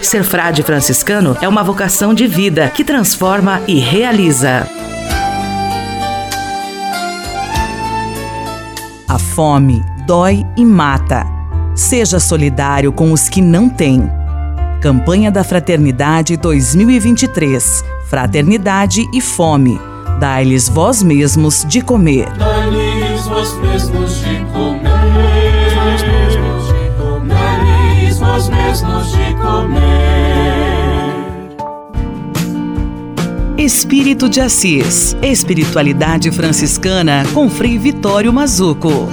[0.00, 4.68] Ser frade franciscano é uma vocação de vida que transforma e realiza.
[9.08, 11.26] A fome dói e mata.
[11.74, 14.08] Seja solidário com os que não têm.
[14.80, 17.84] Campanha da Fraternidade 2023.
[18.08, 19.80] Fraternidade e fome.
[20.20, 22.30] Dai-lhes vós mesmos de comer.
[22.38, 24.84] Dai-lhes vós mesmos de comer.
[24.84, 25.74] Dai-lhes
[28.20, 29.23] vós mesmos de comer.
[33.64, 35.16] Espírito de Assis.
[35.22, 39.08] Espiritualidade franciscana com Frei Vitório Mazuco.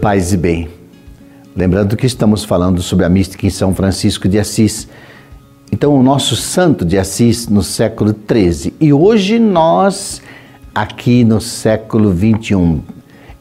[0.00, 0.68] Paz e bem.
[1.54, 4.88] Lembrando que estamos falando sobre a mística em São Francisco de Assis.
[5.70, 8.74] Então, o nosso santo de Assis no século XIII.
[8.80, 10.22] E hoje nós,
[10.74, 12.80] aqui no século XXI,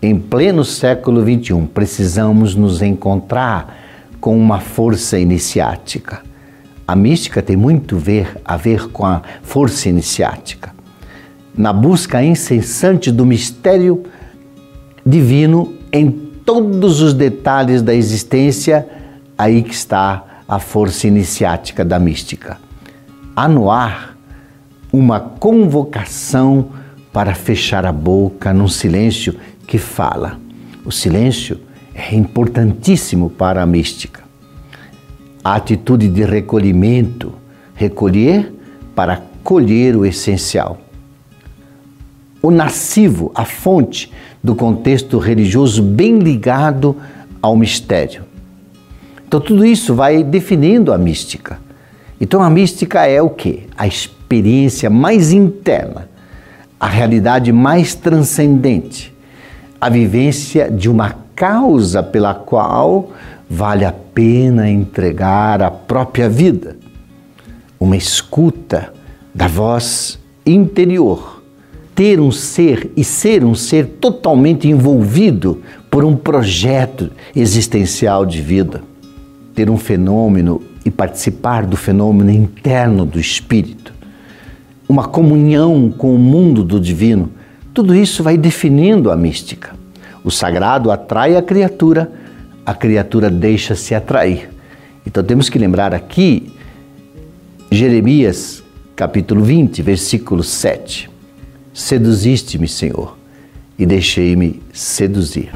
[0.01, 3.82] em pleno século XXI, precisamos nos encontrar
[4.23, 6.21] com uma força iniciática.
[6.87, 10.73] A mística tem muito ver, a ver com a força iniciática.
[11.53, 14.03] Na busca incessante do mistério
[15.05, 18.87] divino em todos os detalhes da existência,
[19.37, 22.57] aí que está a força iniciática da mística.
[23.35, 24.17] Há no ar
[24.89, 26.69] uma convocação
[27.11, 29.35] para fechar a boca num silêncio
[29.67, 30.39] que fala.
[30.85, 31.59] O silêncio
[31.93, 34.23] é importantíssimo para a mística.
[35.43, 37.33] A atitude de recolhimento,
[37.75, 38.53] recolher
[38.95, 40.79] para colher o essencial.
[42.41, 44.11] O nascivo, a fonte
[44.43, 46.95] do contexto religioso bem ligado
[47.41, 48.23] ao mistério.
[49.27, 51.59] Então tudo isso vai definindo a mística.
[52.19, 53.67] Então a mística é o que?
[53.77, 56.09] A experiência mais interna,
[56.79, 59.13] a realidade mais transcendente,
[59.79, 63.11] a vivência de uma causa pela qual
[63.49, 66.77] vale a pena entregar a própria vida.
[67.79, 68.93] Uma escuta
[69.33, 71.33] da voz interior
[71.95, 78.81] ter um ser e ser um ser totalmente envolvido por um projeto existencial de vida,
[79.53, 83.93] ter um fenômeno e participar do fenômeno interno do espírito,
[84.89, 87.31] uma comunhão com o mundo do divino,
[87.73, 89.82] tudo isso vai definindo a mística.
[90.23, 92.11] O sagrado atrai a criatura,
[92.65, 94.49] a criatura deixa-se atrair.
[95.05, 96.53] Então temos que lembrar aqui
[97.69, 98.63] Jeremias
[98.95, 101.09] capítulo 20, versículo 7.
[101.73, 103.17] Seduziste-me, Senhor,
[103.77, 105.51] e deixei-me seduzir.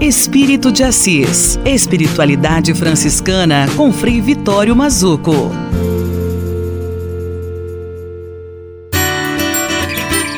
[0.00, 1.58] Espírito de Assis.
[1.64, 5.50] Espiritualidade franciscana com Frei Vitório Mazuco.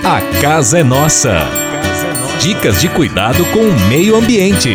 [0.04, 1.67] A casa é nossa.
[2.40, 4.70] Dicas de cuidado com o meio ambiente.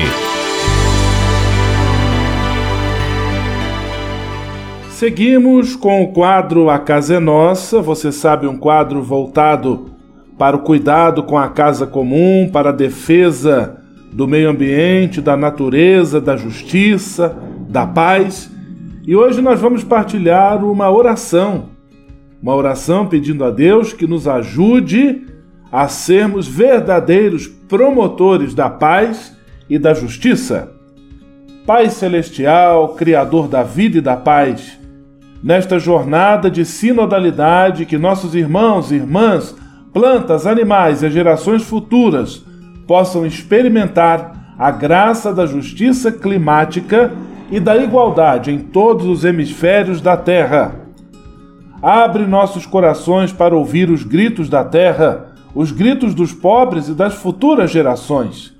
[4.90, 7.82] Seguimos com o quadro A Casa é Nossa.
[7.82, 9.92] Você sabe, um quadro voltado
[10.38, 16.20] para o cuidado com a casa comum, para a defesa do meio ambiente, da natureza,
[16.20, 17.34] da justiça,
[17.70, 18.52] da paz.
[19.08, 21.70] E hoje nós vamos partilhar uma oração.
[22.42, 25.32] Uma oração pedindo a Deus que nos ajude
[25.74, 29.36] a sermos verdadeiros promotores da paz
[29.68, 30.72] e da justiça.
[31.66, 34.80] Pai Celestial, Criador da vida e da paz,
[35.44, 39.56] nesta jornada de sinodalidade que nossos irmãos e irmãs,
[39.92, 42.46] plantas, animais e gerações futuras
[42.86, 47.12] possam experimentar a graça da justiça climática
[47.50, 50.76] e da igualdade em todos os hemisférios da Terra.
[51.82, 57.16] Abre nossos corações para ouvir os gritos da terra, os gritos dos pobres e das
[57.16, 58.54] futuras gerações.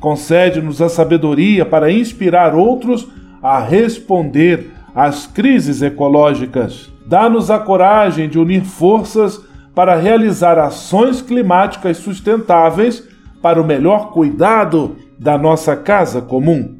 [0.00, 3.06] Concede-nos a sabedoria para inspirar outros
[3.42, 6.90] a responder às crises ecológicas.
[7.06, 9.40] Dá-nos a coragem de unir forças
[9.74, 13.06] para realizar ações climáticas sustentáveis
[13.42, 16.78] para o melhor cuidado da nossa casa comum.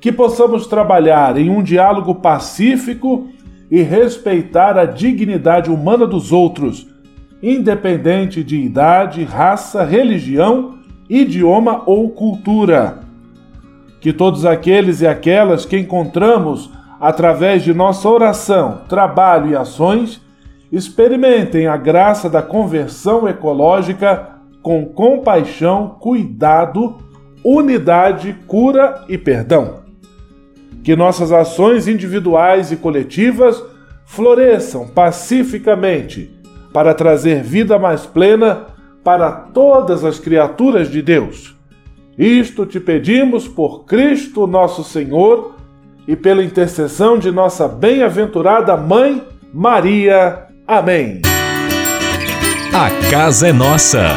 [0.00, 3.28] Que possamos trabalhar em um diálogo pacífico
[3.70, 6.86] e respeitar a dignidade humana dos outros,
[7.44, 10.78] independente de idade, raça, religião,
[11.10, 13.00] idioma ou cultura
[14.00, 20.22] Que todos aqueles e aquelas que encontramos através de nossa oração, trabalho e ações
[20.72, 24.30] experimentem a graça da conversão ecológica
[24.62, 26.96] com compaixão, cuidado,
[27.44, 29.82] unidade, cura e perdão.
[30.82, 33.62] Que nossas ações individuais e coletivas
[34.06, 36.33] floresçam pacificamente
[36.74, 38.66] para trazer vida mais plena
[39.04, 41.54] para todas as criaturas de Deus.
[42.18, 45.54] Isto te pedimos por Cristo nosso Senhor
[46.08, 49.22] e pela intercessão de nossa bem-aventurada Mãe
[49.52, 50.48] Maria.
[50.66, 51.22] Amém.
[52.72, 54.08] A casa é nossa.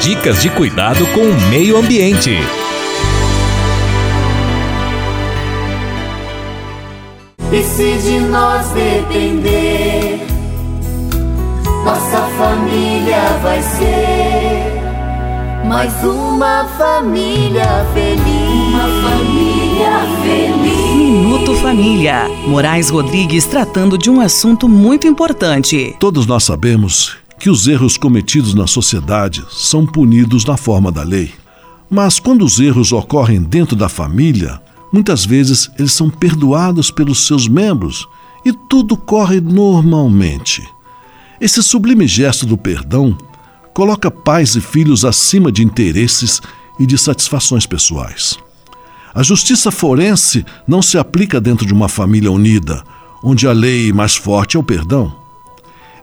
[0.00, 2.36] Dicas de cuidado com o meio ambiente.
[7.52, 10.35] E se de nós depender,
[11.86, 14.82] nossa família vai ser
[15.64, 18.74] mais uma família feliz.
[18.74, 20.96] Uma família feliz.
[20.96, 22.28] Minuto Família.
[22.48, 25.94] Moraes Rodrigues tratando de um assunto muito importante.
[26.00, 31.32] Todos nós sabemos que os erros cometidos na sociedade são punidos na forma da lei.
[31.88, 34.60] Mas quando os erros ocorrem dentro da família,
[34.92, 38.08] muitas vezes eles são perdoados pelos seus membros
[38.44, 40.64] e tudo corre normalmente.
[41.40, 43.16] Esse sublime gesto do perdão
[43.74, 46.40] coloca pais e filhos acima de interesses
[46.78, 48.38] e de satisfações pessoais.
[49.14, 52.82] A justiça forense não se aplica dentro de uma família unida,
[53.22, 55.14] onde a lei mais forte é o perdão.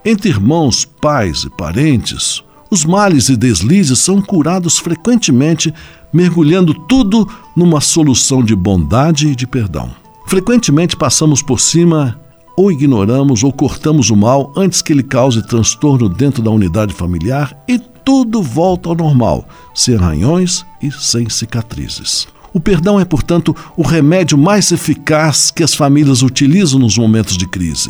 [0.05, 5.73] Entre irmãos, pais e parentes, os males e deslizes são curados frequentemente,
[6.11, 9.95] mergulhando tudo numa solução de bondade e de perdão.
[10.27, 12.19] Frequentemente passamos por cima
[12.55, 17.55] ou ignoramos ou cortamos o mal antes que ele cause transtorno dentro da unidade familiar
[17.67, 22.27] e tudo volta ao normal, sem arranhões e sem cicatrizes.
[22.53, 27.47] O perdão é, portanto, o remédio mais eficaz que as famílias utilizam nos momentos de
[27.47, 27.89] crise.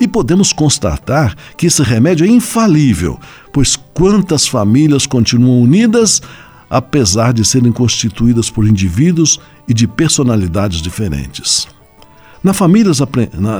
[0.00, 3.18] E podemos constatar que esse remédio é infalível,
[3.52, 6.20] pois quantas famílias continuam unidas
[6.72, 9.38] apesar de serem constituídas por indivíduos
[9.68, 11.68] e de personalidades diferentes.
[12.42, 12.98] Na famílias,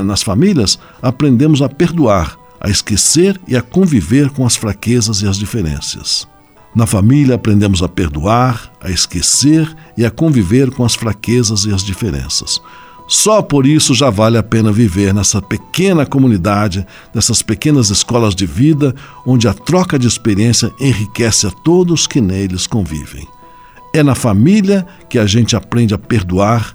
[0.05, 5.37] nas famílias, aprendemos a perdoar, a esquecer e a conviver com as fraquezas e as
[5.37, 6.27] diferenças.
[6.75, 11.85] Na família, aprendemos a perdoar, a esquecer e a conviver com as fraquezas e as
[11.85, 12.61] diferenças.
[13.07, 18.47] Só por isso já vale a pena viver nessa pequena comunidade, nessas pequenas escolas de
[18.47, 18.95] vida,
[19.27, 23.29] onde a troca de experiência enriquece a todos que neles convivem.
[23.93, 26.75] É na família que a gente aprende a perdoar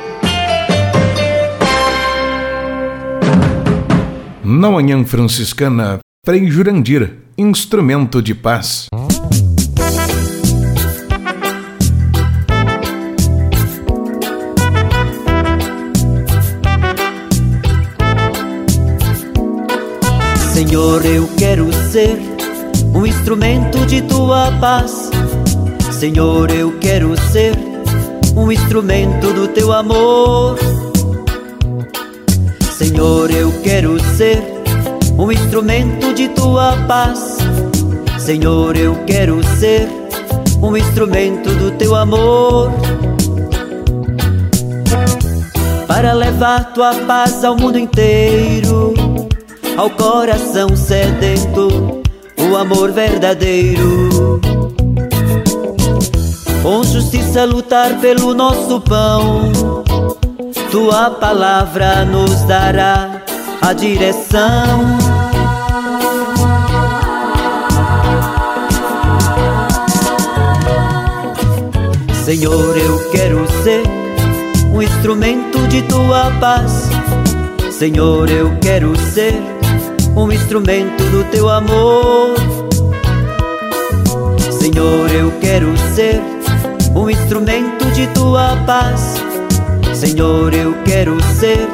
[4.43, 8.87] Na Manhã Franciscana, Frei Jurandir, instrumento de paz.
[20.53, 22.17] Senhor, eu quero ser
[22.95, 25.11] um instrumento de tua paz.
[25.91, 27.55] Senhor, eu quero ser
[28.35, 30.57] um instrumento do teu amor.
[32.81, 34.41] Senhor, eu quero ser
[35.15, 37.37] um instrumento de tua paz.
[38.17, 39.87] Senhor, eu quero ser
[40.59, 42.71] um instrumento do teu amor.
[45.85, 48.95] Para levar tua paz ao mundo inteiro
[49.77, 52.01] ao coração sedento,
[52.49, 54.41] o amor verdadeiro.
[56.63, 59.51] Com justiça lutar pelo nosso pão,
[60.71, 63.21] tua palavra nos dará
[63.61, 64.97] a direção.
[72.23, 73.83] Senhor, eu quero ser
[74.73, 76.87] um instrumento de tua paz.
[77.69, 79.35] Senhor, eu quero ser
[80.15, 82.35] um instrumento do teu amor.
[84.49, 86.21] Senhor, eu quero ser
[86.95, 89.30] um instrumento de tua paz.
[90.01, 91.69] Senhor, eu quero ser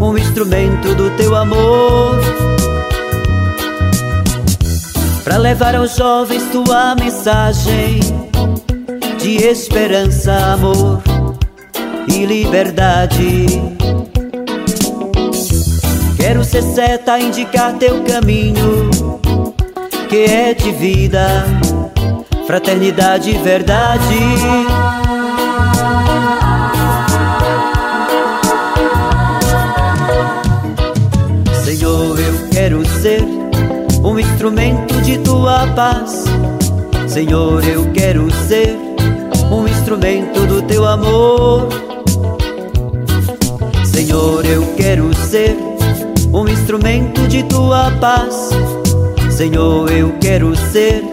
[0.00, 2.18] um instrumento do teu amor.
[5.22, 8.00] Para levar aos jovens tua mensagem
[9.20, 11.00] de esperança, amor
[12.08, 13.46] e liberdade.
[16.16, 18.90] Quero ser seta, indicar teu caminho,
[20.08, 21.44] que é de vida,
[22.44, 24.81] fraternidade e verdade.
[34.42, 36.24] Instrumento de tua paz.
[37.06, 38.76] Senhor, eu quero ser
[39.52, 41.68] um instrumento do teu amor.
[43.84, 45.56] Senhor, eu quero ser
[46.32, 48.50] um instrumento de tua paz.
[49.30, 51.04] Senhor, eu quero ser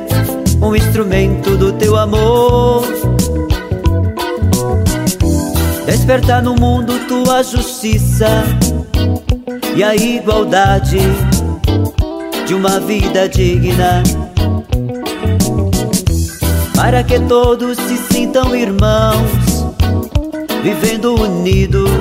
[0.59, 2.83] um instrumento do teu amor.
[5.85, 8.43] Despertar no mundo tua justiça
[9.75, 10.97] e a igualdade
[12.49, 14.01] de uma vida digna.
[16.75, 19.67] Para que todos se sintam irmãos,
[20.63, 21.91] vivendo unidos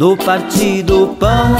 [0.00, 1.54] no partido pão.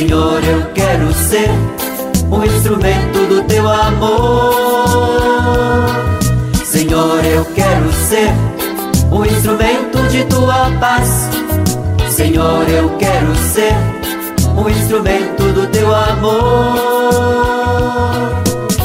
[0.00, 1.50] Senhor, eu quero ser
[2.32, 4.54] um instrumento do teu amor.
[6.64, 8.30] Senhor, eu quero ser
[9.12, 11.28] um instrumento de tua paz.
[12.08, 13.74] Senhor, eu quero ser
[14.56, 16.32] um instrumento do teu amor.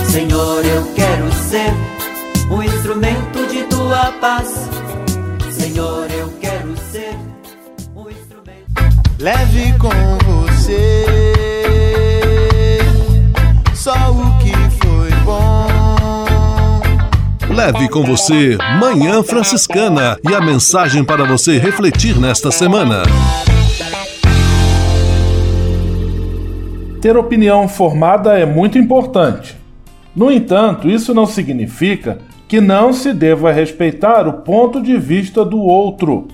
[0.09, 1.74] Senhor, eu quero ser
[2.51, 4.70] um instrumento de tua paz.
[5.49, 7.16] Senhor, eu quero ser
[7.95, 8.66] um instrumento.
[9.18, 10.25] Leve com
[10.66, 11.05] você
[13.76, 14.51] só o que
[14.84, 15.68] foi bom.
[17.53, 23.03] Leve com você Manhã Franciscana e a mensagem para você refletir nesta semana.
[26.99, 29.55] Ter opinião formada é muito importante.
[30.16, 35.59] No entanto, isso não significa que não se deva respeitar o ponto de vista do
[35.59, 36.28] outro.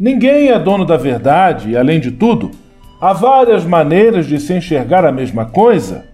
[0.00, 2.50] Ninguém é dono da verdade e, além de tudo,
[3.02, 6.04] há várias maneiras de se enxergar a mesma coisa.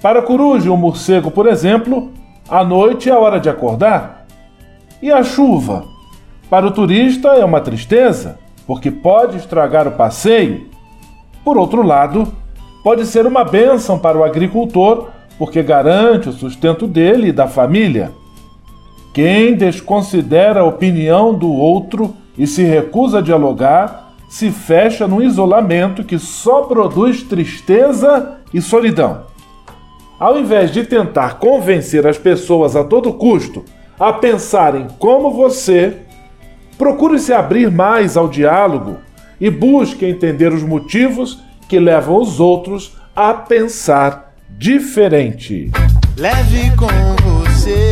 [0.00, 2.12] Para a coruja ou morcego, por exemplo,
[2.48, 4.24] a noite é a hora de acordar.
[5.02, 5.84] E a chuva?
[6.48, 10.68] Para o turista é uma tristeza, porque pode estragar o passeio.
[11.44, 12.32] Por outro lado,
[12.84, 18.12] pode ser uma bênção para o agricultor, porque garante o sustento dele e da família.
[19.12, 24.01] Quem desconsidera a opinião do outro e se recusa a dialogar,
[24.32, 29.26] se fecha num isolamento que só produz tristeza e solidão.
[30.18, 33.62] Ao invés de tentar convencer as pessoas a todo custo
[34.00, 35.98] a pensarem como você,
[36.78, 38.96] procure se abrir mais ao diálogo
[39.38, 45.70] e busque entender os motivos que levam os outros a pensar diferente.
[46.16, 46.86] Leve com
[47.22, 47.91] você